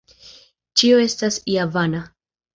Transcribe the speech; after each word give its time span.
Ĉio 0.81 1.03
estas 1.03 1.39
ja 1.59 1.69
vana. 1.79 2.05